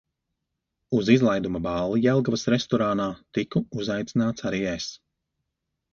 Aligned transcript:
Uz 0.99 1.11
izlaiduma 1.15 1.61
balli 1.67 2.01
Jelgavas 2.07 2.47
restorānā 2.55 3.07
tiku 3.39 3.65
uzaicināts 3.85 4.49
arī 4.53 4.67
es. 4.75 4.93